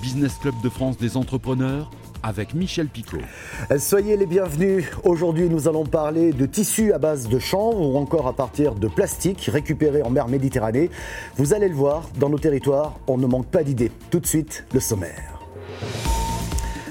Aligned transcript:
Business 0.00 0.38
Club 0.38 0.54
de 0.62 0.68
France 0.68 0.96
des 0.96 1.16
entrepreneurs 1.16 1.90
avec 2.22 2.54
Michel 2.54 2.88
Picot. 2.88 3.18
Soyez 3.78 4.16
les 4.16 4.26
bienvenus. 4.26 4.86
Aujourd'hui, 5.04 5.48
nous 5.48 5.68
allons 5.68 5.84
parler 5.84 6.32
de 6.32 6.46
tissus 6.46 6.92
à 6.92 6.98
base 6.98 7.28
de 7.28 7.38
chanvre 7.38 7.80
ou 7.80 7.96
encore 7.96 8.26
à 8.26 8.32
partir 8.32 8.74
de 8.74 8.88
plastique 8.88 9.48
récupéré 9.52 10.02
en 10.02 10.10
mer 10.10 10.28
Méditerranée. 10.28 10.90
Vous 11.36 11.54
allez 11.54 11.68
le 11.68 11.74
voir, 11.74 12.08
dans 12.18 12.28
nos 12.28 12.38
territoires, 12.38 12.98
on 13.06 13.18
ne 13.18 13.26
manque 13.26 13.46
pas 13.46 13.62
d'idées. 13.62 13.90
Tout 14.10 14.20
de 14.20 14.26
suite, 14.26 14.64
le 14.72 14.80
sommaire. 14.80 15.39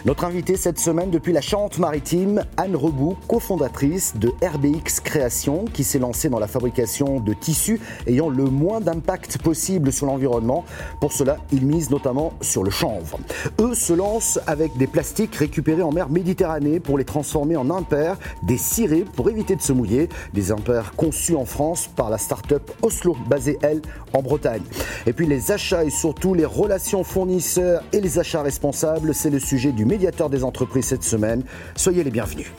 Notre 0.10 0.24
invitée 0.24 0.58
cette 0.58 0.80
semaine 0.80 1.12
depuis 1.12 1.34
la 1.34 1.40
Charente-Maritime, 1.40 2.44
Anne 2.58 2.76
Rebout, 2.76 3.16
cofondatrice 3.28 4.16
de 4.16 4.30
RBX 4.44 5.02
Création, 5.04 5.66
qui 5.66 5.84
s'est 5.84 6.00
lancée 6.00 6.30
dans 6.30 6.40
la 6.40 6.48
fabrication 6.48 7.20
de 7.20 7.32
tissus 7.34 7.80
ayant 8.08 8.28
le 8.28 8.46
moins 8.46 8.82
d'impact 8.82 9.38
possible 9.38 9.94
sur 9.94 10.08
l'environnement. 10.08 10.66
Pour 11.00 11.12
cela, 11.12 11.38
ils 11.52 11.64
misent 11.64 11.92
notamment 11.92 12.34
sur 12.42 12.64
le 12.64 12.72
chanvre. 12.72 13.20
Eux 13.62 13.76
se 13.76 13.94
lancent 13.94 14.40
avec 14.48 14.76
des 14.78 14.88
plastiques 14.88 15.36
récupérés 15.36 15.84
en 15.84 15.92
mer 15.92 16.10
Méditerranée 16.10 16.80
pour 16.80 16.98
les 16.98 17.06
transformer 17.06 17.56
en 17.56 17.70
impairs, 17.70 18.18
des 18.42 18.58
cirés 18.58 19.06
pour 19.16 19.30
éviter 19.30 19.56
de 19.56 19.62
se 19.62 19.74
mouiller, 19.74 20.10
des 20.34 20.52
impairs 20.52 20.94
conçus 20.96 21.36
en 21.36 21.46
France 21.46 21.88
par 21.96 22.10
la 22.10 22.18
start-up 22.18 22.72
Oslo, 22.82 23.16
basée 23.28 23.60
elle 23.62 23.84
en 24.14 24.24
Bretagne. 24.24 24.64
Et 25.06 25.14
puis 25.14 25.28
les 25.28 25.52
achats 25.52 25.84
et 25.84 25.92
surtout 25.92 26.34
les 26.34 26.46
relations 26.46 27.04
fournisseurs 27.04 27.84
et 27.94 28.02
les 28.02 28.18
achats 28.18 28.42
responsables, 28.42 29.14
c'est 29.14 29.30
le 29.30 29.40
sujet 29.40 29.72
du 29.72 29.86
des 30.30 30.44
entreprises 30.44 30.86
cette 30.86 31.04
semaine. 31.04 31.44
Soyez 31.76 32.04
les 32.04 32.12
bienvenus. 32.12 32.52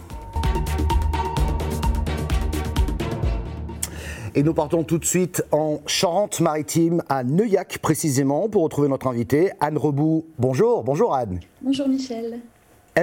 Et 4.34 4.42
nous 4.44 4.54
partons 4.54 4.84
tout 4.84 4.98
de 4.98 5.04
suite 5.04 5.42
en 5.50 5.80
Charente-Maritime, 5.86 7.02
à 7.08 7.24
Neuillac 7.24 7.78
précisément, 7.78 8.48
pour 8.48 8.62
retrouver 8.62 8.88
notre 8.88 9.08
invitée, 9.08 9.50
Anne 9.58 9.76
Rebout. 9.76 10.26
Bonjour, 10.38 10.84
bonjour 10.84 11.14
Anne. 11.14 11.40
Bonjour 11.62 11.88
Michel. 11.88 12.40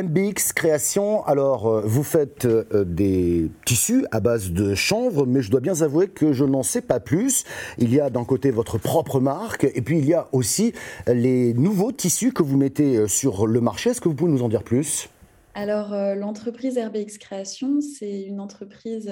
MBX 0.03 0.53
Création, 0.53 1.25
alors 1.25 1.67
euh, 1.67 1.81
vous 1.83 2.03
faites 2.03 2.45
euh, 2.45 2.83
des 2.83 3.49
tissus 3.65 4.05
à 4.11 4.19
base 4.19 4.51
de 4.51 4.75
chanvre, 4.75 5.25
mais 5.25 5.41
je 5.41 5.49
dois 5.49 5.59
bien 5.59 5.81
avouer 5.81 6.07
que 6.07 6.33
je 6.33 6.45
n'en 6.45 6.61
sais 6.61 6.81
pas 6.81 6.99
plus. 6.99 7.45
Il 7.79 7.91
y 7.91 7.99
a 7.99 8.11
d'un 8.11 8.23
côté 8.23 8.51
votre 8.51 8.77
propre 8.77 9.19
marque, 9.19 9.63
et 9.63 9.81
puis 9.81 9.97
il 9.97 10.05
y 10.05 10.13
a 10.13 10.27
aussi 10.33 10.73
les 11.07 11.53
nouveaux 11.55 11.91
tissus 11.91 12.31
que 12.31 12.43
vous 12.43 12.57
mettez 12.57 12.97
euh, 12.97 13.07
sur 13.07 13.47
le 13.47 13.59
marché. 13.59 13.89
Est-ce 13.89 14.01
que 14.01 14.07
vous 14.07 14.15
pouvez 14.15 14.31
nous 14.31 14.43
en 14.43 14.49
dire 14.49 14.63
plus? 14.63 15.09
Alors, 15.55 15.89
l'entreprise 16.15 16.77
RBX 16.77 17.17
Création, 17.17 17.81
c'est 17.81 18.21
une 18.21 18.39
entreprise 18.39 19.11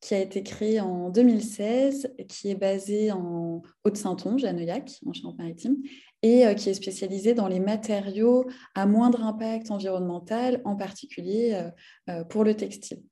qui 0.00 0.14
a 0.14 0.18
été 0.18 0.42
créée 0.42 0.80
en 0.80 1.10
2016, 1.10 2.12
qui 2.28 2.50
est 2.50 2.56
basée 2.56 3.12
en 3.12 3.62
Haute-Saintonge, 3.84 4.42
à 4.42 4.52
Neuillac, 4.52 4.98
en 5.06 5.12
Charente-Maritime, 5.12 5.76
et 6.22 6.46
euh, 6.46 6.54
qui 6.54 6.70
est 6.70 6.74
spécialisée 6.74 7.34
dans 7.34 7.48
les 7.48 7.60
matériaux 7.60 8.46
à 8.74 8.86
moindre 8.86 9.22
impact 9.22 9.70
environnemental, 9.70 10.60
en 10.64 10.76
particulier 10.76 11.54
euh, 11.54 11.70
euh, 12.10 12.24
pour 12.24 12.44
le 12.44 12.54
textile. 12.54 13.02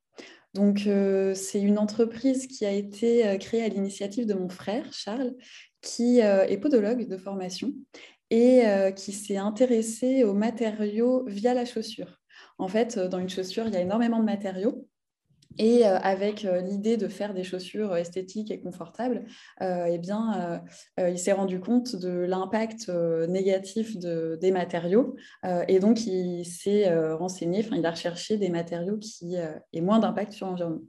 Donc, 0.55 0.89
c'est 1.35 1.61
une 1.61 1.81
entreprise 1.81 2.47
qui 2.47 2.65
a 2.65 2.71
été 2.71 3.37
créée 3.41 3.65
à 3.65 3.69
l'initiative 3.69 4.25
de 4.25 4.35
mon 4.35 4.49
frère, 4.49 4.87
Charles, 4.93 5.35
qui 5.81 6.21
est 6.21 6.57
podologue 6.59 7.09
de 7.09 7.17
formation 7.17 7.73
et 8.31 8.63
qui 8.95 9.11
s'est 9.11 9.37
intéressé 9.37 10.23
aux 10.23 10.33
matériaux 10.33 11.25
via 11.27 11.55
la 11.55 11.65
chaussure. 11.65 12.21
En 12.59 12.69
fait, 12.69 13.01
dans 13.01 13.19
une 13.19 13.29
chaussure, 13.29 13.67
il 13.67 13.75
y 13.75 13.77
a 13.77 13.81
énormément 13.81 14.21
de 14.21 14.25
matériaux 14.27 14.87
et 15.59 15.87
euh, 15.87 15.99
avec 15.99 16.45
euh, 16.45 16.61
l'idée 16.61 16.97
de 16.97 17.09
faire 17.09 17.35
des 17.35 17.45
chaussures 17.45 17.97
esthétiques 17.97 18.51
et 18.51 18.61
confortables, 18.61 19.25
euh, 19.63 19.87
eh 19.89 19.99
bien, 19.99 20.63
il 20.99 21.19
s'est 21.19 21.33
rendu 21.33 21.61
compte 21.61 21.97
de 21.97 22.09
l'impact 22.09 22.91
négatif 23.29 23.99
de, 23.99 24.39
des 24.41 24.51
matériaux. 24.51 25.17
et 25.69 25.79
donc, 25.79 26.07
il 26.07 26.45
s'est 26.45 26.93
renseigné, 27.15 27.65
il 27.73 27.85
a 27.87 27.91
recherché 27.91 28.37
des 28.37 28.49
matériaux 28.49 28.97
qui 28.99 29.35
aient 29.37 29.81
moins 29.81 29.99
d'impact 29.99 30.33
sur 30.33 30.47
l'environnement. 30.47 30.83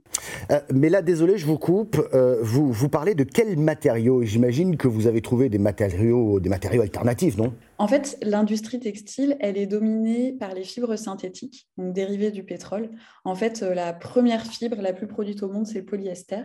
mais 0.72 0.88
là, 0.88 1.02
désolé, 1.02 1.38
je 1.38 1.46
vous 1.46 1.58
coupe. 1.58 1.96
vous, 2.42 2.72
vous 2.72 2.88
parlez 2.88 3.14
de 3.14 3.24
quels 3.24 3.58
matériaux? 3.58 4.22
J'imagine 4.22 4.76
que 4.76 4.88
vous 4.88 5.06
avez 5.06 5.20
trouvé 5.20 5.48
des 5.48 5.58
matériaux, 5.58 6.40
des 6.40 6.48
matériaux 6.48 6.82
alternatifs, 6.82 7.36
non? 7.36 7.52
En 7.78 7.88
fait, 7.88 8.18
l'industrie 8.22 8.80
textile, 8.80 9.36
elle 9.40 9.58
est 9.58 9.66
dominée 9.66 10.32
par 10.32 10.54
les 10.54 10.64
fibres 10.64 10.96
synthétiques, 10.96 11.68
donc 11.76 11.92
dérivées 11.92 12.30
du 12.30 12.42
pétrole. 12.42 12.90
En 13.24 13.34
fait, 13.34 13.62
euh, 13.62 13.74
la 13.74 13.92
première 13.92 14.46
fibre 14.46 14.80
la 14.80 14.92
plus 14.92 15.06
produite 15.06 15.42
au 15.42 15.48
monde, 15.48 15.66
c'est 15.66 15.80
le 15.80 15.84
polyester. 15.84 16.42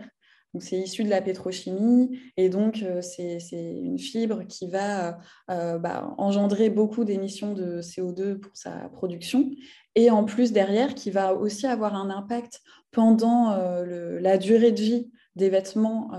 Donc, 0.52 0.62
c'est 0.62 0.76
issu 0.76 1.02
de 1.02 1.08
la 1.08 1.22
pétrochimie 1.22 2.18
et 2.36 2.50
donc 2.50 2.82
euh, 2.82 3.00
c'est 3.00 3.38
une 3.50 3.98
fibre 3.98 4.44
qui 4.46 4.68
va 4.68 5.18
euh, 5.50 5.78
bah, 5.78 6.12
engendrer 6.18 6.68
beaucoup 6.68 7.04
d'émissions 7.06 7.54
de 7.54 7.80
CO2 7.80 8.38
pour 8.38 8.54
sa 8.54 8.90
production 8.90 9.50
et 9.94 10.10
en 10.10 10.24
plus 10.24 10.52
derrière 10.52 10.94
qui 10.94 11.10
va 11.10 11.34
aussi 11.34 11.66
avoir 11.66 11.94
un 11.94 12.10
impact 12.10 12.60
pendant 12.90 13.56
la 13.86 14.36
durée 14.36 14.72
de 14.72 14.80
vie 14.80 15.10
des 15.36 15.48
vêtements 15.48 16.10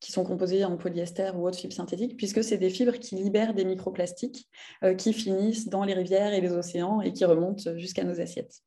qui 0.00 0.12
sont 0.12 0.24
composés 0.24 0.64
en 0.64 0.76
polyester 0.76 1.30
ou 1.36 1.46
autres 1.46 1.58
fibres 1.58 1.74
synthétiques, 1.74 2.16
puisque 2.16 2.42
c'est 2.42 2.58
des 2.58 2.70
fibres 2.70 2.98
qui 2.98 3.14
libèrent 3.14 3.54
des 3.54 3.64
microplastiques 3.64 4.48
euh, 4.82 4.94
qui 4.94 5.12
finissent 5.12 5.68
dans 5.68 5.84
les 5.84 5.94
rivières 5.94 6.32
et 6.32 6.40
les 6.40 6.52
océans 6.52 7.00
et 7.02 7.12
qui 7.12 7.24
remontent 7.24 7.76
jusqu'à 7.76 8.02
nos 8.02 8.20
assiettes. 8.20 8.62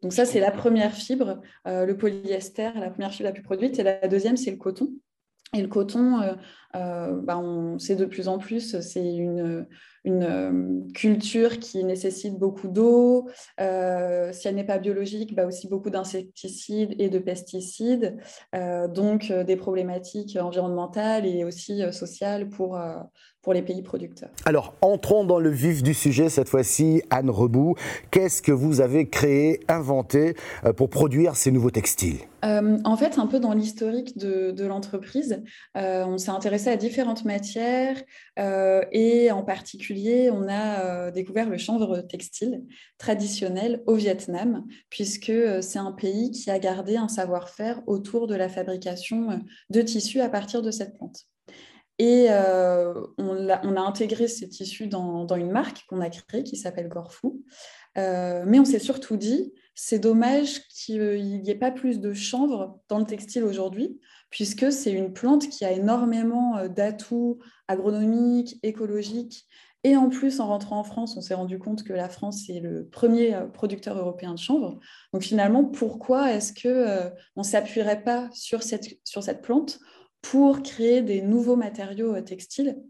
Donc 0.00 0.12
ça, 0.12 0.24
c'est 0.24 0.40
la 0.40 0.50
première 0.50 0.94
fibre, 0.94 1.40
euh, 1.68 1.86
le 1.86 1.96
polyester, 1.96 2.70
la 2.74 2.90
première 2.90 3.12
fibre 3.12 3.28
la 3.28 3.32
plus 3.32 3.42
produite, 3.42 3.78
et 3.78 3.82
la 3.84 4.08
deuxième, 4.08 4.36
c'est 4.36 4.50
le 4.50 4.56
coton. 4.56 4.90
Et 5.54 5.60
le 5.60 5.68
coton, 5.68 6.22
euh, 6.74 7.20
bah, 7.20 7.38
on 7.38 7.78
sait 7.78 7.94
de 7.94 8.06
plus 8.06 8.26
en 8.26 8.38
plus, 8.38 8.80
c'est 8.80 9.14
une, 9.14 9.66
une 10.04 10.24
euh, 10.24 10.92
culture 10.94 11.58
qui 11.58 11.84
nécessite 11.84 12.38
beaucoup 12.38 12.68
d'eau. 12.68 13.28
si 13.58 14.48
elle 14.48 14.54
n'est 14.54 14.64
pas 14.64 14.78
biologique, 14.78 15.34
bah 15.34 15.46
aussi 15.46 15.68
beaucoup 15.68 15.90
d'insecticides 15.90 16.94
et 16.98 17.08
de 17.08 17.18
pesticides. 17.18 18.16
donc 18.94 19.32
des 19.32 19.56
problématiques 19.56 20.36
environnementales 20.40 21.26
et 21.26 21.44
aussi 21.44 21.82
sociales 21.92 22.48
pour, 22.48 22.78
pour 23.42 23.52
les 23.52 23.62
pays 23.62 23.82
producteurs. 23.82 24.30
Alors, 24.44 24.74
entrons 24.80 25.24
dans 25.24 25.38
le 25.38 25.50
vif 25.50 25.82
du 25.82 25.94
sujet 25.94 26.28
cette 26.28 26.48
fois-ci. 26.48 27.02
Anne 27.10 27.30
Rebout, 27.30 27.74
qu'est-ce 28.10 28.42
que 28.42 28.52
vous 28.52 28.80
avez 28.80 29.08
créé, 29.08 29.60
inventé 29.68 30.34
pour 30.76 30.88
produire 30.90 31.36
ces 31.36 31.50
nouveaux 31.50 31.70
textiles? 31.70 32.18
En 32.42 32.96
fait, 32.96 33.18
un 33.18 33.26
peu 33.26 33.38
dans 33.38 33.52
l'historique 33.52 34.18
de, 34.18 34.50
de 34.50 34.66
l'entreprise, 34.66 35.42
on 35.74 36.18
s'est 36.18 36.30
intéressé 36.30 36.70
à 36.70 36.76
différentes 36.76 37.24
matières 37.24 38.02
euh, 38.38 38.82
et 38.92 39.30
en 39.30 39.42
particulier, 39.42 39.91
on 40.30 40.48
a 40.48 40.80
euh, 40.84 41.10
découvert 41.10 41.48
le 41.48 41.58
chanvre 41.58 42.00
textile 42.00 42.64
traditionnel 42.98 43.82
au 43.86 43.94
Vietnam, 43.94 44.66
puisque 44.90 45.30
euh, 45.30 45.62
c'est 45.62 45.78
un 45.78 45.92
pays 45.92 46.30
qui 46.30 46.50
a 46.50 46.58
gardé 46.58 46.96
un 46.96 47.08
savoir-faire 47.08 47.82
autour 47.86 48.26
de 48.26 48.34
la 48.34 48.48
fabrication 48.48 49.42
de 49.70 49.82
tissus 49.82 50.20
à 50.20 50.28
partir 50.28 50.62
de 50.62 50.70
cette 50.70 50.94
plante. 50.94 51.24
Et 51.98 52.28
on, 52.30 53.48
a, 53.48 53.80
intégré 53.80 54.26
ces 54.26 54.48
tissus 54.48 54.88
dans, 54.88 55.26
une 55.36 55.52
marque 55.52 55.84
qu'on 55.86 56.00
a 56.00 56.10
créée 56.10 56.42
qui 56.42 56.56
s'appelle 56.56 56.88
Gorfou. 56.88 57.44
mais 57.94 58.58
on 58.58 58.64
s'est 58.64 58.80
surtout 58.80 59.16
dit, 59.16 59.52
c'est 59.74 60.00
dommage 60.00 60.66
qu'il 60.68 61.42
n'y 61.42 61.50
ait 61.50 61.54
pas 61.54 61.70
plus 61.70 62.00
de 62.00 62.12
chanvre 62.12 62.80
dans 62.88 62.98
le 62.98 63.04
textile 63.04 63.44
aujourd'hui, 63.44 64.00
puisque 64.32 64.72
c'est 64.72 64.90
une 64.90 65.12
plante 65.12 65.48
qui 65.48 65.64
a 65.64 65.70
énormément 65.70 66.56
euh, 66.56 66.68
d'atouts 66.68 67.38
agronomiques, 67.68 68.58
écologiques. 68.62 69.46
Et 69.84 69.96
en 69.96 70.08
plus, 70.08 70.38
en 70.38 70.46
rentrant 70.46 70.78
en 70.78 70.84
France, 70.84 71.16
on 71.16 71.20
s'est 71.20 71.34
rendu 71.34 71.58
compte 71.58 71.82
que 71.82 71.92
la 71.92 72.08
France 72.08 72.48
est 72.48 72.60
le 72.60 72.86
premier 72.86 73.34
euh, 73.34 73.46
producteur 73.46 73.98
européen 73.98 74.32
de 74.32 74.38
chanvre. 74.38 74.78
Donc 75.12 75.22
finalement, 75.22 75.64
pourquoi 75.64 76.32
est-ce 76.32 76.52
qu'on 76.52 76.68
euh, 76.68 77.10
ne 77.36 77.42
s'appuierait 77.42 78.04
pas 78.04 78.28
sur 78.32 78.62
cette, 78.62 78.98
sur 79.04 79.22
cette 79.22 79.42
plante 79.42 79.80
pour 80.20 80.62
créer 80.62 81.02
des 81.02 81.20
nouveaux 81.20 81.56
matériaux 81.56 82.20
textiles 82.20 82.80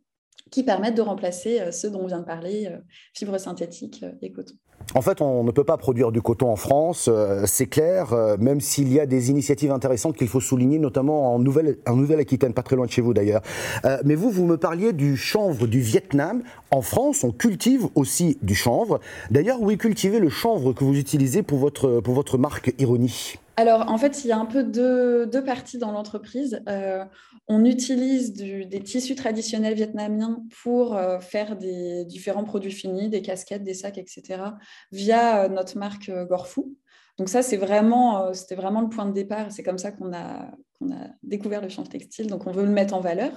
qui 0.53 0.63
permettent 0.63 0.95
de 0.95 1.03
remplacer 1.03 1.73
ceux 1.73 1.91
dont 1.91 2.03
on 2.03 2.07
vient 2.07 2.21
de 2.21 2.25
parler, 2.25 2.71
fibres 3.13 3.39
synthétiques 3.39 4.05
et 4.21 4.31
coton 4.31 4.55
en 4.94 5.00
fait, 5.00 5.21
on 5.21 5.43
ne 5.43 5.50
peut 5.50 5.65
pas 5.65 5.76
produire 5.76 6.12
du 6.12 6.21
coton 6.21 6.50
en 6.50 6.56
France, 6.56 7.09
euh, 7.11 7.44
c'est 7.47 7.67
clair, 7.67 8.12
euh, 8.12 8.37
même 8.38 8.61
s'il 8.61 8.93
y 8.93 9.00
a 9.00 9.06
des 9.06 9.31
initiatives 9.31 9.73
intéressantes 9.73 10.17
qu'il 10.17 10.29
faut 10.29 10.41
souligner, 10.41 10.79
notamment 10.79 11.35
en 11.35 11.38
Nouvelle-Aquitaine, 11.38 12.53
pas 12.53 12.62
très 12.62 12.76
loin 12.76 12.87
de 12.87 12.91
chez 12.91 13.00
vous 13.00 13.15
d'ailleurs. 13.15 13.43
Euh, 13.85 13.99
mais 14.05 14.15
vous, 14.15 14.31
vous 14.31 14.44
me 14.44 14.56
parliez 14.56 14.93
du 14.93 15.17
chanvre 15.17 15.67
du 15.67 15.81
Vietnam. 15.81 16.43
En 16.71 16.82
France, 16.82 17.25
on 17.25 17.32
cultive 17.32 17.87
aussi 17.94 18.38
du 18.43 18.55
chanvre. 18.55 19.00
D'ailleurs, 19.31 19.61
où 19.61 19.71
est 19.71 19.76
cultivé 19.76 20.19
le 20.19 20.29
chanvre 20.29 20.73
que 20.73 20.85
vous 20.85 20.99
utilisez 20.99 21.43
pour 21.43 21.59
votre, 21.59 22.00
pour 22.00 22.15
votre 22.15 22.37
marque 22.37 22.75
Ironie 22.79 23.38
alors, 23.56 23.90
en 23.90 23.99
fait, 23.99 24.25
il 24.25 24.28
y 24.28 24.32
a 24.32 24.38
un 24.38 24.46
peu 24.46 24.64
deux, 24.64 25.44
parties 25.44 25.78
dans 25.78 25.93
l'entreprise. 25.93 26.62
Euh, 26.69 27.04
on 27.49 27.64
utilise 27.64 28.32
des 28.32 28.82
tissus 28.82 29.14
traditionnels 29.14 29.75
vietnamiens 29.75 30.43
pour 30.62 30.96
euh, 30.96 31.20
faire 31.20 31.56
des 31.56 32.04
différents 32.06 32.44
produits 32.44 32.72
finis, 32.72 33.10
des 33.10 33.20
casquettes, 33.20 33.62
des 33.62 33.75
sacs, 33.75 33.99
etc., 33.99 34.43
via 34.90 35.44
euh, 35.44 35.49
notre 35.49 35.76
marque 35.76 36.10
Gorfou. 36.28 36.76
Donc 37.19 37.28
ça, 37.28 37.43
c'était 37.43 37.58
vraiment 37.58 38.31
le 38.32 38.88
point 38.88 39.04
de 39.04 39.12
départ. 39.12 39.52
C'est 39.52 39.62
comme 39.62 39.76
ça 39.76 39.93
qu'on 39.93 40.14
a, 40.14 40.50
qu'on 40.78 40.90
a 40.93 41.08
découvert 41.22 41.60
le 41.60 41.69
chanvre 41.69 41.90
textile. 41.90 42.28
Donc 42.28 42.46
on 42.46 42.52
veut 42.52 42.64
le 42.64 42.70
mettre 42.70 42.94
en 42.94 43.00
valeur. 43.00 43.32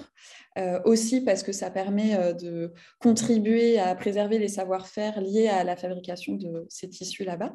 aussi 0.85 1.19
parce 1.19 1.43
que 1.43 1.51
ça 1.51 1.69
permet 1.69 2.33
de 2.35 2.71
contribuer 3.01 3.77
à 3.77 3.93
préserver 3.93 4.39
les 4.39 4.47
savoir-faire 4.47 5.19
liés 5.19 5.49
à 5.49 5.65
la 5.65 5.75
fabrication 5.75 6.35
de 6.35 6.65
ces 6.69 6.89
tissus 6.89 7.25
là-bas. 7.25 7.53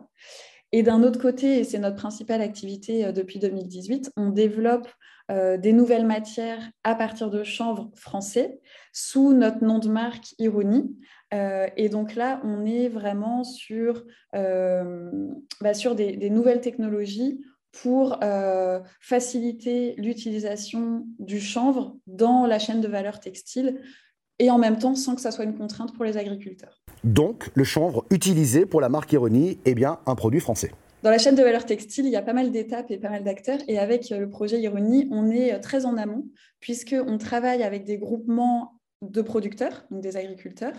Et 0.73 0.83
d'un 0.83 1.03
autre 1.03 1.21
côté, 1.21 1.59
et 1.59 1.65
c'est 1.65 1.79
notre 1.79 1.97
principale 1.97 2.41
activité 2.41 3.05
euh, 3.05 3.13
depuis 3.13 3.39
2018, 3.39 4.13
on 4.17 4.31
développe 4.31 4.89
euh, 5.31 5.57
des 5.57 5.73
nouvelles 5.73 6.07
matières 6.07 6.71
à 6.85 6.95
partir 6.95 7.31
de 7.31 7.43
chanvre 7.43 7.91
français 7.95 8.61
sous 8.93 9.33
notre 9.33 9.65
nom 9.65 9.79
de 9.79 9.89
marque 9.89 10.35
Ironie. 10.39 10.97
Euh, 11.35 11.69
et 11.77 11.89
donc 11.89 12.15
là, 12.15 12.41
on 12.45 12.65
est 12.65 12.89
vraiment 12.89 13.45
sur, 13.45 14.05
bah, 14.33 15.75
sur 15.75 15.95
des, 15.95 16.31
nouvelles 16.31 16.61
technologies 16.61 17.41
pour 17.73 18.19
faciliter 19.01 19.95
l'utilisation 19.97 21.07
du 21.21 21.41
chanvre 21.41 21.97
dans 22.09 22.47
la 22.47 22.59
chaîne 22.59 22.81
de 22.81 22.89
valeur 22.89 23.21
textile 23.21 23.81
et 24.41 24.51
en 24.51 24.59
même 24.59 24.79
temps 24.79 24.97
sans 24.97 25.15
que 25.15 25.21
ça 25.21 25.31
soit 25.31 25.45
une 25.45 25.57
contrainte 25.57 25.95
pour 25.95 26.05
les 26.05 26.17
agriculteurs. 26.17 26.80
Donc, 27.05 27.51
le 27.55 27.65
chanvre 27.65 28.05
utilisé 28.11 28.67
pour 28.67 28.81
la 28.81 28.89
marque 28.89 29.13
Ironie 29.13 29.59
est 29.65 29.75
bien 29.75 30.01
un 30.07 30.15
produit 30.15 30.41
français. 30.41 30.73
Dans 31.03 31.11
la 31.11 31.17
chaîne 31.17 31.35
de 31.35 31.43
valeur 31.43 31.65
textile, 31.65 32.05
il 32.05 32.11
y 32.11 32.17
a 32.17 32.23
pas 32.23 32.35
mal 32.35 32.51
d'étapes 32.51 32.91
et 32.91 32.99
pas 32.99 33.09
mal 33.09 33.25
d'acteurs. 33.25 33.59
Et 33.69 33.79
avec 33.79 34.11
le 34.11 34.29
projet 34.29 34.61
Ironie, 34.61 35.09
on 35.11 35.31
est 35.31 35.59
très 35.61 35.87
en 35.87 35.97
amont, 35.97 36.27
puisqu'on 36.61 37.17
travaille 37.17 37.63
avec 37.63 37.85
des 37.85 37.97
groupements 37.97 38.81
de 39.01 39.23
producteurs, 39.23 39.87
donc 39.91 40.03
des 40.03 40.19
agriculteurs. 40.19 40.75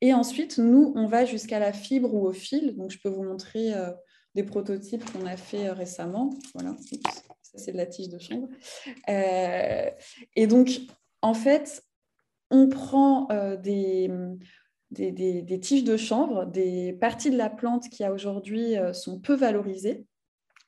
Et 0.00 0.12
ensuite, 0.12 0.58
nous, 0.58 0.92
on 0.96 1.06
va 1.06 1.24
jusqu'à 1.24 1.60
la 1.60 1.72
fibre 1.72 2.12
ou 2.12 2.26
au 2.26 2.32
fil. 2.32 2.76
Donc, 2.76 2.90
je 2.90 2.98
peux 2.98 3.08
vous 3.08 3.22
montrer 3.22 3.74
euh, 3.74 3.90
des 4.34 4.42
prototypes 4.42 5.04
qu'on 5.12 5.26
a 5.26 5.36
fait 5.36 5.68
euh, 5.68 5.72
récemment. 5.72 6.30
Voilà, 6.54 6.74
ça, 7.42 7.58
c'est 7.58 7.72
de 7.72 7.76
la 7.76 7.86
tige 7.86 8.08
de 8.08 8.18
chanvre. 8.18 8.48
Euh, 9.08 9.90
et 10.34 10.46
donc, 10.48 10.80
en 11.22 11.34
fait, 11.34 11.84
on 12.50 12.68
prend 12.68 13.28
des, 13.62 14.10
des, 14.90 15.60
tiges 15.60 15.84
de 15.84 15.96
chanvre, 15.96 16.46
des 16.46 16.92
parties 16.94 17.30
de 17.30 17.36
la 17.36 17.50
plante 17.50 17.88
qui 17.88 18.06
aujourd'hui 18.06 18.76
euh, 18.76 18.92
sont 18.92 19.20
peu 19.20 19.34
valorisées, 19.34 20.06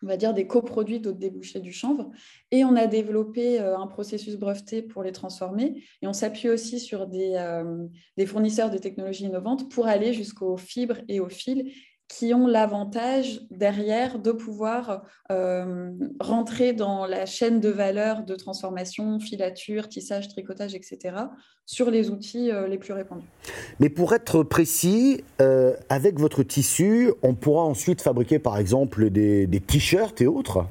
on 0.02 0.06
va 0.06 0.16
dire 0.16 0.34
des 0.34 0.46
coproduits 0.46 1.00
d'autres 1.00 1.19
débouchés 1.19 1.60
du 1.60 1.72
chanvre. 1.72 2.10
Et 2.50 2.64
on 2.64 2.74
a 2.76 2.86
développé 2.86 3.60
euh, 3.60 3.78
un 3.78 3.86
processus 3.86 4.36
breveté 4.36 4.82
pour 4.82 5.02
les 5.02 5.12
transformer. 5.12 5.84
Et 6.02 6.06
on 6.06 6.12
s'appuie 6.12 6.48
aussi 6.48 6.80
sur 6.80 7.06
des, 7.06 7.34
euh, 7.36 7.86
des, 8.16 8.26
fournisseurs 8.26 8.70
de 8.70 8.78
technologies 8.78 9.24
innovantes 9.24 9.70
pour 9.70 9.86
aller 9.86 10.12
jusqu'aux 10.12 10.56
fibres 10.56 10.98
et 11.08 11.20
aux 11.20 11.28
fils 11.28 11.72
qui 12.18 12.34
ont 12.34 12.46
l'avantage 12.46 13.40
derrière 13.50 14.18
de 14.18 14.32
pouvoir 14.32 15.02
euh, 15.30 15.90
rentrer 16.20 16.74
dans 16.74 17.06
la 17.06 17.24
chaîne 17.24 17.58
de 17.58 17.70
valeur 17.70 18.22
de 18.24 18.34
transformation, 18.34 19.18
filature, 19.18 19.88
tissage, 19.88 20.28
tricotage, 20.28 20.74
etc., 20.74 21.16
sur 21.64 21.90
les 21.90 22.10
outils 22.10 22.50
euh, 22.50 22.68
les 22.68 22.76
plus 22.76 22.92
répandus. 22.92 23.26
Mais 23.80 23.88
pour 23.88 24.12
être 24.12 24.42
précis, 24.42 25.24
euh, 25.40 25.74
avec 25.88 26.20
votre 26.20 26.42
tissu, 26.42 27.12
on 27.22 27.34
pourra 27.34 27.64
ensuite 27.64 28.02
fabriquer 28.02 28.38
par 28.38 28.58
exemple 28.58 29.08
des 29.08 29.62
t-shirts 29.66 30.20
et 30.20 30.26
autres? 30.26 30.66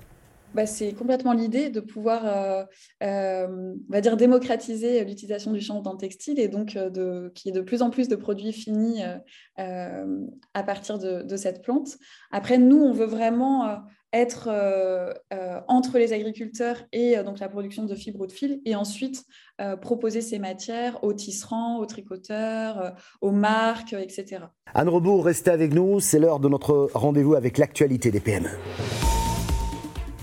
Bah, 0.53 0.65
c'est 0.65 0.94
complètement 0.94 1.33
l'idée 1.33 1.69
de 1.69 1.80
pouvoir, 1.80 2.25
euh, 2.25 2.63
euh, 3.03 3.74
va 3.89 4.01
dire, 4.01 4.18
démocratiser 4.18 5.03
l'utilisation 5.06 5.51
du 5.51 5.62
chanvre 5.62 5.81
dans 5.81 5.94
le 5.94 5.98
textile 5.98 6.39
et 6.39 6.48
donc 6.48 6.75
euh, 6.75 7.30
qu'il 7.30 7.53
y 7.53 7.57
ait 7.57 7.59
de 7.59 7.65
plus 7.65 7.81
en 7.81 7.89
plus 7.89 8.07
de 8.07 8.15
produits 8.15 8.51
finis 8.51 9.01
à 9.57 10.63
partir 10.63 10.98
de, 10.98 11.36
cette 11.36 11.62
plante. 11.62 11.98
Après, 12.31 12.57
nous, 12.57 12.81
on 12.81 12.92
veut 12.92 13.06
vraiment 13.06 13.80
être 14.13 14.50
entre 15.68 15.98
les 15.98 16.13
agriculteurs 16.13 16.83
et 16.92 17.15
donc 17.24 17.39
la 17.39 17.48
production 17.48 17.86
de 17.86 17.95
fibres 17.95 18.21
ou 18.21 18.27
de 18.27 18.31
fil 18.31 18.62
et 18.65 18.75
ensuite 18.75 19.24
proposer 19.81 20.21
ces 20.21 20.39
matières 20.39 21.03
aux 21.03 21.13
tisserands, 21.13 21.77
aux 21.77 21.86
tricoteurs, 21.86 22.95
aux 23.21 23.31
marques, 23.31 23.94
etc. 23.94 24.45
Anne 24.74 24.89
Rebourg, 24.89 25.25
restez 25.25 25.51
avec 25.51 25.74
nous, 25.74 26.00
c'est 26.00 26.19
l'heure 26.19 26.39
de 26.39 26.50
notre 26.50 26.89
rendez-vous 26.94 27.36
avec 27.36 27.57
l'actualité 27.57 28.09
des 28.12 28.19
PME. 28.19 28.50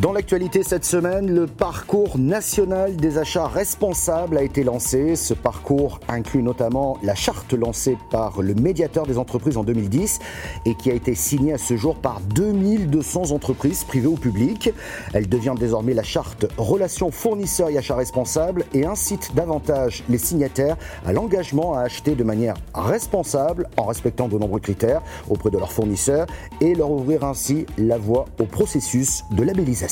Dans 0.01 0.13
l'actualité 0.13 0.63
cette 0.63 0.85
semaine, 0.85 1.35
le 1.35 1.49
parcours 1.49 2.19
national 2.19 2.95
des 2.95 3.19
achats 3.19 3.49
responsables 3.49 4.39
a 4.39 4.45
été 4.45 4.63
lancé. 4.63 5.17
Ce 5.17 5.35
parcours 5.35 5.99
inclut 6.07 6.45
notamment 6.45 6.99
la 7.03 7.17
charte 7.17 7.53
lancée 7.53 7.99
par 8.09 8.41
le 8.41 8.55
médiateur 8.55 9.07
des 9.07 9.19
entreprises 9.19 9.57
en 9.57 9.65
2010 9.65 10.21
et 10.67 10.77
qui 10.77 10.93
a 10.93 10.95
été 10.95 11.17
signée 11.17 11.53
à 11.53 11.59
ce 11.59 11.77
jour 11.77 11.97
par 11.97 12.21
2200 12.21 13.33
entreprises 13.33 13.83
privées 13.83 14.07
ou 14.07 14.15
publiques. 14.15 14.71
Elle 15.15 15.29
devient 15.29 15.55
désormais 15.59 15.95
la 15.95 16.05
charte 16.05 16.47
relations 16.59 17.11
fournisseurs 17.11 17.71
et 17.71 17.79
achats 17.79 17.97
responsables 17.97 18.67
et 18.75 18.87
incite 18.87 19.35
davantage 19.35 20.05
les 20.09 20.19
signataires 20.19 20.77
à 21.07 21.13
l'engagement 21.13 21.75
à 21.75 21.81
acheter 21.81 22.15
de 22.15 22.23
manière 22.23 22.55
responsable 22.73 23.69
en 23.77 23.87
respectant 23.87 24.29
de 24.29 24.39
nombreux 24.39 24.61
critères 24.61 25.03
auprès 25.29 25.51
de 25.51 25.59
leurs 25.59 25.73
fournisseurs 25.73 26.29
et 26.61 26.77
leur 26.77 26.93
ouvrir 26.93 27.25
ainsi 27.25 27.67
la 27.79 27.99
voie 27.99 28.27
au 28.39 28.45
processus 28.45 29.25
de 29.33 29.43
labellisation. 29.43 29.88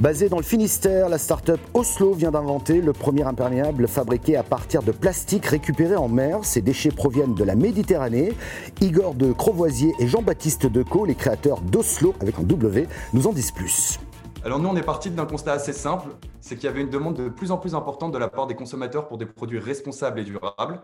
Basée 0.00 0.28
dans 0.28 0.38
le 0.38 0.42
Finistère, 0.42 1.08
la 1.08 1.18
start-up 1.18 1.60
Oslo 1.74 2.12
vient 2.12 2.30
d'inventer 2.30 2.80
le 2.80 2.92
premier 2.92 3.22
imperméable 3.22 3.86
fabriqué 3.86 4.36
à 4.36 4.42
partir 4.42 4.82
de 4.82 4.90
plastique 4.90 5.46
récupéré 5.46 5.96
en 5.96 6.08
mer. 6.08 6.44
Ces 6.44 6.60
déchets 6.60 6.90
proviennent 6.90 7.34
de 7.34 7.44
la 7.44 7.54
Méditerranée. 7.54 8.32
Igor 8.80 9.14
de 9.14 9.32
Crovoisier 9.32 9.92
et 9.98 10.08
Jean-Baptiste 10.08 10.66
Decaux, 10.66 11.04
les 11.04 11.14
créateurs 11.14 11.60
d'Oslo 11.60 12.14
avec 12.20 12.38
un 12.38 12.42
W, 12.42 12.88
nous 13.12 13.26
en 13.26 13.32
disent 13.32 13.52
plus. 13.52 14.00
Alors 14.44 14.58
nous, 14.58 14.68
on 14.68 14.76
est 14.76 14.82
parti 14.82 15.08
d'un 15.08 15.26
constat 15.26 15.52
assez 15.52 15.72
simple, 15.72 16.08
c'est 16.40 16.56
qu'il 16.56 16.64
y 16.64 16.68
avait 16.68 16.80
une 16.80 16.90
demande 16.90 17.14
de 17.14 17.28
plus 17.28 17.52
en 17.52 17.58
plus 17.58 17.74
importante 17.76 18.12
de 18.12 18.18
la 18.18 18.28
part 18.28 18.48
des 18.48 18.56
consommateurs 18.56 19.06
pour 19.06 19.18
des 19.18 19.26
produits 19.26 19.60
responsables 19.60 20.18
et 20.18 20.24
durables. 20.24 20.80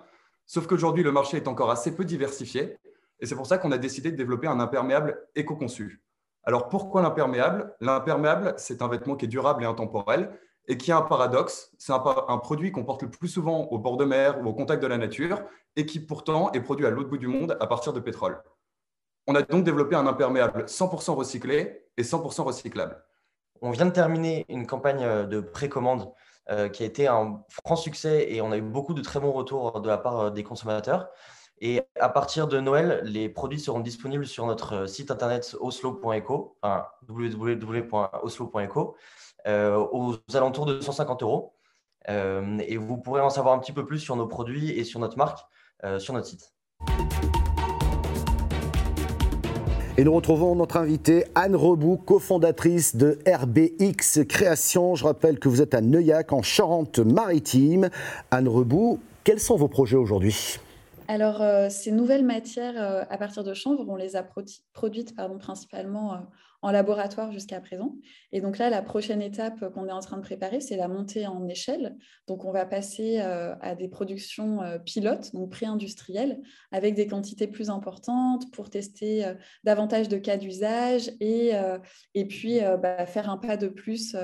Sauf 0.47 0.67
qu'aujourd'hui, 0.67 1.03
le 1.03 1.11
marché 1.11 1.39
est 1.39 1.49
encore 1.49 1.71
assez 1.71 1.91
peu 1.95 2.05
diversifié, 2.05 2.77
et 3.21 3.27
c'est 3.27 3.35
pour 3.35 3.47
ça 3.47 3.59
qu'on 3.59 3.73
a 3.73 3.79
décidé 3.79 4.12
de 4.12 4.17
développer 4.17 4.47
un 4.47 4.61
imperméable 4.61 5.19
éco-conçu. 5.35 6.00
Alors 6.49 6.71
pourquoi 6.71 7.03
l'imperméable? 7.03 7.75
L'imperméable, 7.83 8.55
c'est 8.56 8.81
un 8.81 8.89
vêtement 8.89 9.17
qui 9.17 9.27
est 9.27 9.29
durable 9.29 9.62
et 9.62 9.67
intemporel 9.67 10.31
et 10.67 10.79
qui 10.79 10.91
a 10.91 10.97
un 10.97 11.03
paradoxe. 11.03 11.73
C'est 11.77 11.93
un, 11.93 12.39
produit 12.39 12.73
qu'on 12.73 12.87
porte 12.87 13.03
le 13.03 13.11
plus 13.11 13.29
souvent 13.29 13.65
au 13.65 13.77
bord 13.77 13.99
de 13.99 14.06
mer 14.06 14.41
ou 14.41 14.49
au 14.49 14.55
contact 14.55 14.83
de 14.83 14.87
la 14.87 14.97
nature 14.97 15.43
et 15.77 15.85
qui 15.85 16.00
pourtant 16.00 16.50
est 16.53 16.62
produit 16.62 16.87
à 16.87 16.91
l'autre 16.91 17.11
bout 17.11 17.19
du 17.19 17.27
monde 17.27 17.59
à 17.61 17.67
partir 17.67 17.93
de 17.93 18.00
pétrole. 18.00 18.43
On 19.27 19.35
a 19.35 19.43
donc 19.43 19.62
développé 19.62 19.95
un 19.95 20.06
imperméable 20.06 20.62
100% 20.65 21.17
recyclé 21.17 21.85
et 21.99 22.03
100% 22.03 22.41
recyclable. 22.45 23.05
On 23.61 23.71
vient 23.71 23.85
de 23.85 23.91
terminer 23.91 24.47
une 24.49 24.67
campagne 24.67 25.05
euh, 25.05 25.25
de 25.25 25.41
précommande 25.41 26.11
euh, 26.49 26.71
qui 26.71 26.83
a 26.83 26.87
été 26.87 27.09
un 27.09 27.45
franc 27.50 27.77
succès 27.77 28.33
et 28.33 28.41
on 28.41 28.53
a 28.53 28.56
eu 28.56 28.62
beaucoup 28.62 28.95
de 28.95 29.03
très 29.03 29.21
bons 29.21 29.33
retours 29.33 29.83
de 29.83 29.89
la 29.89 29.99
part 29.99 30.19
euh, 30.19 30.31
des 30.31 30.45
consommateurs. 30.45 31.11
Et 31.60 31.82
à 31.99 32.08
partir 32.08 32.46
de 32.46 32.60
Noël, 32.60 33.00
les 33.05 33.28
produits 33.28 33.58
seront 33.58 33.81
disponibles 33.81 34.26
sur 34.26 34.47
notre 34.47 34.87
site 34.87 35.11
internet 35.11 35.56
oslo.eco, 35.61 36.56
enfin 36.62 36.87
euh, 39.47 39.76
aux 39.92 40.16
alentours 40.35 40.66
de 40.66 40.80
150 40.80 41.23
euros. 41.23 41.54
Euh, 42.09 42.59
et 42.66 42.76
vous 42.76 42.97
pourrez 42.97 43.21
en 43.21 43.30
savoir 43.30 43.54
un 43.54 43.59
petit 43.59 43.73
peu 43.73 43.85
plus 43.85 43.99
sur 43.99 44.16
nos 44.16 44.26
produits 44.26 44.71
et 44.71 44.85
sur 44.85 45.00
notre 45.00 45.18
marque 45.18 45.40
euh, 45.85 45.99
sur 45.99 46.14
notre 46.14 46.26
site. 46.26 46.52
Et 49.97 50.04
nous 50.04 50.14
retrouvons 50.14 50.54
notre 50.54 50.76
invitée 50.76 51.25
Anne 51.35 51.56
Rebout, 51.56 51.97
cofondatrice 51.97 52.94
de 52.94 53.18
RBX 53.26 54.25
Création. 54.28 54.94
Je 54.94 55.04
rappelle 55.04 55.40
que 55.40 55.49
vous 55.49 55.61
êtes 55.61 55.75
à 55.75 55.80
Neuillac 55.80 56.33
en 56.33 56.42
Charente-Maritime. 56.42 57.90
Anne 58.30 58.47
Rebout, 58.47 59.00
quels 59.25 59.40
sont 59.40 59.56
vos 59.56 59.66
projets 59.66 59.97
aujourd'hui? 59.97 60.61
Alors, 61.09 61.41
euh, 61.41 61.71
ces 61.71 61.91
nouvelles 61.91 62.25
matières 62.25 62.81
euh, 62.81 63.03
à 63.09 63.17
partir 63.17 63.43
de 63.43 63.55
chanvre, 63.55 63.88
on 63.88 63.97
les 63.97 64.15
a 64.15 64.23
produites 64.23 65.17
pardon, 65.17 65.38
principalement 65.38 66.15
euh, 66.15 66.19
en 66.62 66.73
laboratoire 66.73 67.31
jusqu'à 67.33 67.61
présent. 67.61 67.95
Et 68.33 68.41
donc 68.41 68.59
là, 68.59 68.69
la 68.69 68.83
prochaine 68.83 69.23
étape 69.23 69.73
qu'on 69.73 69.87
est 69.87 69.93
en 69.93 70.00
train 70.00 70.17
de 70.17 70.23
préparer, 70.23 70.61
c'est 70.61 70.77
la 70.77 70.88
montée 70.88 71.27
en 71.27 71.47
échelle. 71.47 71.97
Donc 72.27 72.45
on 72.45 72.50
va 72.50 72.67
passer 72.67 73.21
euh, 73.21 73.55
à 73.61 73.75
des 73.75 73.88
productions 73.88 74.61
euh, 74.62 74.79
pilotes, 74.79 75.33
donc 75.33 75.50
pré-industrielles, 75.50 76.41
avec 76.73 76.95
des 76.95 77.07
quantités 77.07 77.47
plus 77.47 77.71
importantes 77.71 78.50
pour 78.53 78.71
tester 78.71 79.25
euh, 79.25 79.35
davantage 79.62 80.09
de 80.09 80.19
cas 80.19 80.37
d'usage 80.37 81.11
et, 81.21 81.53
et 82.15 82.25
puis 82.27 82.61
bah, 82.81 83.07
faire 83.07 83.31
un 83.31 83.37
pas 83.37 83.57
de 83.57 83.69
plus 83.69 84.17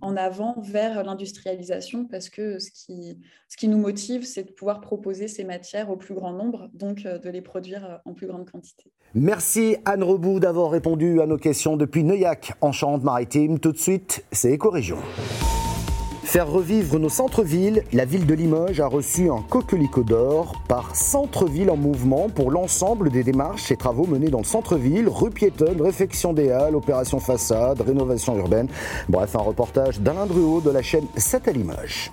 en 0.00 0.16
avant 0.16 0.60
vers 0.60 1.02
l'industrialisation 1.04 2.06
parce 2.06 2.28
que 2.28 2.58
ce 2.58 2.70
qui, 2.70 3.18
ce 3.48 3.56
qui 3.56 3.68
nous 3.68 3.78
motive, 3.78 4.24
c'est 4.24 4.44
de 4.44 4.52
pouvoir 4.52 4.80
proposer 4.80 5.28
ces 5.28 5.44
matières 5.44 5.90
au 5.90 5.96
plus 5.96 6.14
grand 6.14 6.32
nombre, 6.32 6.70
donc 6.74 7.02
de 7.02 7.30
les 7.30 7.42
produire 7.42 8.00
en 8.04 8.14
plus 8.14 8.26
grande 8.26 8.48
quantité. 8.50 8.92
Merci 9.14 9.76
Anne 9.84 10.02
Rebout 10.02 10.40
d'avoir 10.40 10.70
répondu 10.70 11.20
à 11.20 11.26
nos 11.26 11.36
questions 11.36 11.76
depuis 11.82 12.04
Neuillac 12.04 12.52
en 12.60 12.70
Charente-Maritime. 12.70 13.58
Tout 13.58 13.72
de 13.72 13.76
suite, 13.76 14.24
c'est 14.30 14.52
Éco-Région. 14.52 14.98
Faire 16.22 16.48
revivre 16.48 16.96
nos 17.00 17.08
centres-villes, 17.08 17.82
la 17.92 18.04
ville 18.04 18.24
de 18.24 18.34
Limoges 18.34 18.78
a 18.78 18.86
reçu 18.86 19.28
un 19.28 19.42
coquelicot 19.50 20.04
d'or 20.04 20.62
par 20.68 20.94
Centre-ville 20.94 21.70
en 21.70 21.76
mouvement 21.76 22.28
pour 22.28 22.52
l'ensemble 22.52 23.10
des 23.10 23.24
démarches 23.24 23.72
et 23.72 23.76
travaux 23.76 24.06
menés 24.06 24.28
dans 24.28 24.38
le 24.38 24.44
centre-ville, 24.44 25.08
rue 25.08 25.30
piétonne, 25.30 25.82
réfection 25.82 26.32
des 26.32 26.52
halles, 26.52 26.76
opération 26.76 27.18
façade, 27.18 27.80
rénovation 27.80 28.38
urbaine. 28.38 28.68
Bref, 29.08 29.34
un 29.34 29.40
reportage 29.40 30.00
d'Alain 30.00 30.26
Druot 30.26 30.60
de 30.60 30.70
la 30.70 30.82
chaîne 30.82 31.06
7 31.16 31.48
à 31.48 31.52
Limoges. 31.52 32.12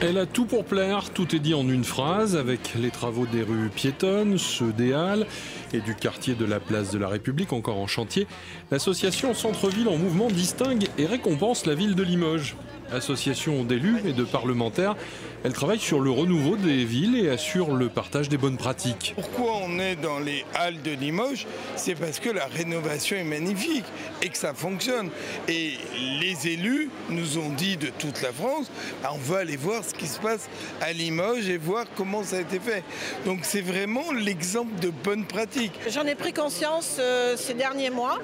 Elle 0.00 0.18
a 0.18 0.26
tout 0.26 0.44
pour 0.44 0.64
plaire, 0.64 1.10
tout 1.10 1.34
est 1.34 1.40
dit 1.40 1.54
en 1.54 1.68
une 1.68 1.82
phrase, 1.82 2.36
avec 2.36 2.74
les 2.76 2.90
travaux 2.90 3.26
des 3.26 3.42
rues 3.42 3.68
piétonnes, 3.68 4.38
ceux 4.38 4.72
des 4.72 4.92
Halles 4.92 5.26
et 5.72 5.80
du 5.80 5.94
quartier 5.94 6.34
de 6.34 6.44
la 6.44 6.60
place 6.60 6.90
de 6.90 6.98
la 6.98 7.08
République 7.08 7.52
encore 7.52 7.78
en 7.78 7.86
chantier. 7.86 8.26
L'association 8.70 9.34
Centre-Ville 9.34 9.88
en 9.88 9.96
mouvement 9.96 10.28
distingue 10.28 10.88
et 10.98 11.06
récompense 11.06 11.66
la 11.66 11.74
ville 11.74 11.94
de 11.94 12.02
Limoges 12.02 12.56
association 12.92 13.64
d'élus 13.64 13.98
et 14.06 14.12
de 14.12 14.24
parlementaires. 14.24 14.96
Elle 15.44 15.52
travaille 15.52 15.78
sur 15.78 16.00
le 16.00 16.10
renouveau 16.10 16.56
des 16.56 16.84
villes 16.84 17.16
et 17.16 17.30
assure 17.30 17.72
le 17.72 17.88
partage 17.88 18.28
des 18.28 18.36
bonnes 18.36 18.56
pratiques. 18.56 19.12
Pourquoi 19.14 19.58
on 19.62 19.78
est 19.78 19.94
dans 19.94 20.18
les 20.18 20.44
halles 20.54 20.82
de 20.82 20.90
Limoges? 20.90 21.46
C'est 21.76 21.94
parce 21.94 22.18
que 22.18 22.28
la 22.28 22.46
rénovation 22.46 23.16
est 23.16 23.24
magnifique 23.24 23.84
et 24.20 24.30
que 24.30 24.36
ça 24.36 24.52
fonctionne. 24.52 25.10
Et 25.46 25.74
les 26.20 26.48
élus 26.48 26.90
nous 27.10 27.38
ont 27.38 27.50
dit 27.50 27.76
de 27.76 27.88
toute 27.98 28.20
la 28.20 28.32
France, 28.32 28.68
bah, 29.02 29.10
on 29.14 29.18
veut 29.18 29.36
aller 29.36 29.56
voir 29.56 29.84
ce 29.84 29.94
qui 29.94 30.08
se 30.08 30.18
passe 30.18 30.48
à 30.80 30.92
Limoges 30.92 31.48
et 31.48 31.56
voir 31.56 31.84
comment 31.96 32.24
ça 32.24 32.38
a 32.38 32.40
été 32.40 32.58
fait. 32.58 32.82
Donc 33.24 33.40
c'est 33.42 33.60
vraiment 33.60 34.10
l'exemple 34.12 34.80
de 34.80 34.90
bonne 34.90 35.24
pratique. 35.24 35.57
J'en 35.88 36.04
ai 36.04 36.14
pris 36.14 36.32
conscience 36.32 36.98
euh, 37.00 37.34
ces 37.36 37.54
derniers 37.54 37.90
mois 37.90 38.18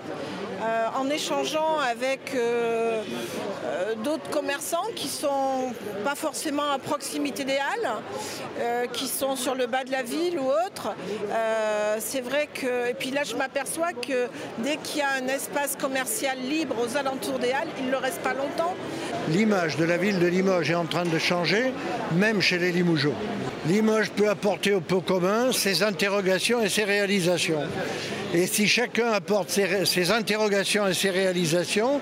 euh, 0.63 0.87
en 0.97 1.09
échangeant 1.11 1.79
avec 1.79 2.33
euh, 2.35 3.03
d'autres 4.05 4.31
commerçants 4.31 4.87
qui 4.95 5.09
sont 5.09 5.73
pas 6.05 6.15
forcément 6.15 6.71
à 6.73 6.79
proximité 6.79 7.45
des 7.45 7.57
halles, 7.57 8.89
qui 8.93 9.09
sont 9.09 9.37
sur 9.37 9.55
le 9.55 9.67
bas 9.67 9.85
de 9.85 9.91
la 9.91 10.03
ville 10.03 10.39
ou 10.39 10.47
autre. 10.67 10.95
c'est 11.99 12.21
vrai 12.21 12.49
que, 12.53 12.91
et 12.91 12.95
puis 12.95 13.11
là 13.11 13.25
je 13.25 13.35
m'aperçois 13.35 13.93
que 13.93 14.29
dès 14.59 14.77
qu'il 14.77 14.99
y 14.99 15.03
a 15.03 15.13
un 15.23 15.27
espace 15.27 15.77
commercial 15.77 16.39
libre 16.39 16.77
aux 16.81 16.97
alentours 16.97 17.39
des 17.39 17.53
halles, 17.53 17.69
il 17.79 17.87
ne 17.87 17.91
le 17.91 17.97
reste 17.97 18.21
pas 18.21 18.35
longtemps. 18.35 18.75
L'image 19.31 19.77
de 19.77 19.85
la 19.85 19.97
ville 19.97 20.19
de 20.19 20.27
Limoges 20.27 20.71
est 20.71 20.75
en 20.75 20.87
train 20.87 21.05
de 21.05 21.19
changer, 21.19 21.73
même 22.13 22.41
chez 22.41 22.59
les 22.59 22.73
Limougeaux. 22.73 23.15
Limoges 23.67 24.11
peut 24.11 24.29
apporter 24.29 24.75
au 24.75 24.81
pot 24.81 25.01
commun 25.01 25.51
ses 25.53 25.83
interrogations 25.83 26.63
et 26.63 26.69
ses 26.69 26.85
réalisations. 26.85 27.63
Et 28.35 28.47
si 28.47 28.69
chacun 28.69 29.13
apporte 29.13 29.49
ses, 29.51 30.11
interrogations 30.11 30.87
et 30.87 30.93
ses 30.93 31.11
réalisations, 31.11 32.01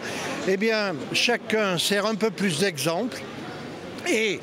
eh 0.49 0.57
bien, 0.57 0.95
chacun 1.13 1.79
sert 1.79 2.07
un 2.07 2.17
peu 2.17 2.31
plus 2.31 2.59
d'exemple 2.59 3.19
et 4.11 4.41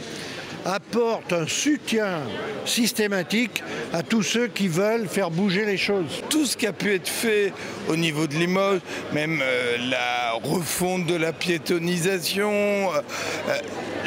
apporte 0.65 1.33
un 1.33 1.47
soutien 1.47 2.19
systématique 2.65 3.63
à 3.91 4.03
tous 4.03 4.23
ceux 4.23 4.47
qui 4.47 4.67
veulent 4.67 5.07
faire 5.07 5.31
bouger 5.31 5.65
les 5.65 5.77
choses. 5.77 6.21
Tout 6.29 6.45
ce 6.45 6.55
qui 6.55 6.67
a 6.67 6.73
pu 6.73 6.93
être 6.93 7.07
fait 7.07 7.53
au 7.87 7.95
niveau 7.95 8.27
de 8.27 8.35
Limoges, 8.35 8.81
même 9.13 9.41
euh, 9.41 9.77
la 9.89 10.33
refonte 10.43 11.05
de 11.05 11.15
la 11.15 11.33
piétonisation, 11.33 12.51
euh, 12.51 13.01
euh, 13.49 13.59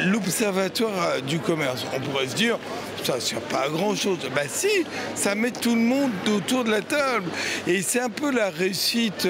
l'observatoire 0.05 1.21
du 1.27 1.39
commerce, 1.39 1.85
on 1.93 1.99
pourrait 1.99 2.27
se 2.27 2.35
dire, 2.35 2.57
ça 3.03 3.15
ne 3.15 3.19
sert 3.19 3.41
pas 3.41 3.63
à 3.65 3.69
grand 3.69 3.95
chose. 3.95 4.19
Bah 4.35 4.41
si, 4.47 4.85
ça 5.15 5.35
met 5.35 5.51
tout 5.51 5.75
le 5.75 5.81
monde 5.81 6.11
autour 6.35 6.63
de 6.63 6.71
la 6.71 6.81
table. 6.81 7.29
Et 7.67 7.81
c'est 7.81 7.99
un 7.99 8.09
peu 8.09 8.31
la 8.31 8.49
réussite 8.49 9.27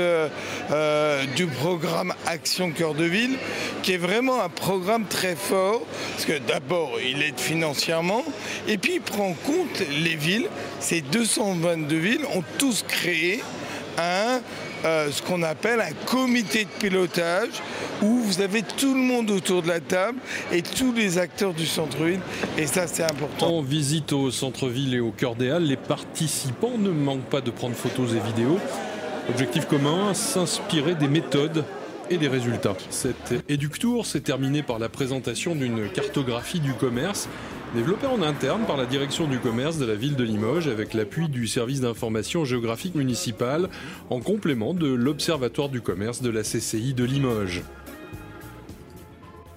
du 1.36 1.48
programme 1.48 2.14
Action 2.26 2.72
Cœur 2.72 2.94
de 2.94 3.06
Ville, 3.06 3.38
qui 3.82 3.94
est 3.94 3.98
vraiment 3.98 4.42
un 4.42 4.50
programme 4.50 5.06
très 5.06 5.36
fort, 5.36 5.82
parce 6.12 6.26
que 6.26 6.38
d'abord, 6.40 6.98
il 7.02 7.22
aide 7.24 7.40
financièrement, 7.40 8.24
et 8.68 8.78
puis 8.78 8.96
il 8.96 9.02
prend 9.02 9.30
en 9.30 9.34
compte 9.34 9.84
les 9.90 10.16
villes. 10.16 10.48
Ces 10.80 11.02
222 11.02 11.96
villes 11.96 12.26
ont 12.36 12.44
tous 12.58 12.84
créé 12.88 13.42
un, 13.98 14.42
euh, 14.86 15.12
ce 15.12 15.22
qu'on 15.22 15.44
appelle 15.44 15.80
un 15.80 15.94
comité 16.06 16.66
de 16.66 16.70
pilotage 16.80 17.62
où 18.02 18.20
vous 18.20 18.42
avez 18.42 18.62
tout 18.62 18.94
le 18.94 19.00
monde 19.00 19.32
autour 19.32 19.62
de 19.62 19.68
la 19.68 19.80
table 19.80 20.18
et 20.52 20.62
tous 20.62 20.92
les 20.94 21.18
acteurs 21.18 21.54
du 21.54 21.66
centre-ville. 21.66 22.20
Et 22.58 22.68
ça, 22.68 22.88
c'est 22.88 23.04
important. 23.04 23.48
En 23.48 23.62
visite 23.62 24.14
au 24.14 24.32
centre-ville 24.32 24.94
et 24.94 25.00
au 25.00 25.12
cœur 25.12 25.36
des 25.36 25.50
Halles, 25.50 25.64
les 25.64 25.78
participants 25.78 26.78
ne 26.78 26.90
manquent 26.90 27.30
pas 27.30 27.42
de 27.42 27.52
prendre 27.52 27.76
photos 27.76 28.12
et 28.14 28.20
vidéos. 28.20 28.60
Objectif 29.30 29.66
commun, 29.68 30.14
s'inspirer 30.14 30.96
des 30.96 31.08
méthodes 31.08 31.64
et 32.10 32.18
des 32.18 32.28
résultats. 32.28 32.76
Cette 32.90 33.34
Eductour 33.48 34.06
s'est 34.06 34.20
terminée 34.20 34.64
par 34.64 34.80
la 34.80 34.90
présentation 34.90 35.56
d'une 35.56 35.90
cartographie 35.90 36.60
du 36.60 36.74
commerce 36.74 37.30
développée 37.74 38.08
en 38.08 38.22
interne 38.22 38.62
par 38.68 38.78
la 38.78 38.86
direction 38.86 39.28
du 39.28 39.40
commerce 39.40 39.78
de 39.78 39.86
la 39.86 39.96
ville 39.96 40.16
de 40.16 40.24
Limoges 40.24 40.68
avec 40.68 40.94
l'appui 40.94 41.28
du 41.28 41.48
service 41.48 41.82
d'information 41.82 42.46
géographique 42.46 42.94
municipal 42.96 43.68
en 44.10 44.20
complément 44.20 44.74
de 44.74 44.88
l'Observatoire 44.88 45.70
du 45.70 45.82
commerce 45.82 46.22
de 46.22 46.30
la 46.30 46.44
CCI 46.44 46.94
de 46.94 47.04
Limoges. 47.04 47.64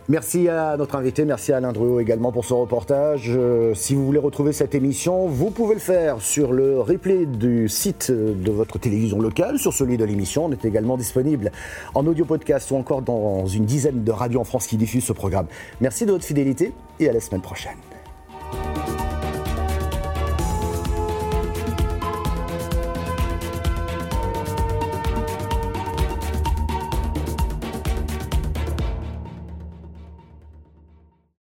Merci 0.08 0.48
à 0.48 0.76
notre 0.76 0.94
invité, 0.94 1.24
merci 1.24 1.52
à 1.52 1.56
Alain 1.56 1.72
Druot 1.72 1.98
également 1.98 2.30
pour 2.30 2.44
ce 2.44 2.54
reportage. 2.54 3.24
Euh, 3.28 3.74
si 3.74 3.96
vous 3.96 4.06
voulez 4.06 4.20
retrouver 4.20 4.52
cette 4.52 4.74
émission, 4.74 5.26
vous 5.26 5.50
pouvez 5.50 5.74
le 5.74 5.80
faire 5.80 6.22
sur 6.22 6.52
le 6.52 6.80
replay 6.80 7.26
du 7.26 7.68
site 7.68 8.12
de 8.12 8.50
votre 8.52 8.78
télévision 8.78 9.20
locale, 9.20 9.58
sur 9.58 9.72
celui 9.72 9.96
de 9.96 10.04
l'émission. 10.04 10.44
On 10.44 10.52
est 10.52 10.64
également 10.64 10.96
disponible 10.96 11.50
en 11.94 12.06
audio 12.06 12.24
podcast 12.24 12.70
ou 12.70 12.76
encore 12.76 13.02
dans 13.02 13.46
une 13.46 13.64
dizaine 13.64 14.04
de 14.04 14.12
radios 14.12 14.40
en 14.40 14.44
France 14.44 14.68
qui 14.68 14.76
diffusent 14.76 15.04
ce 15.04 15.12
programme. 15.12 15.46
Merci 15.80 16.06
de 16.06 16.12
votre 16.12 16.24
fidélité 16.24 16.72
et 17.00 17.08
à 17.08 17.12
la 17.12 17.20
semaine 17.20 17.42
prochaine. 17.42 17.76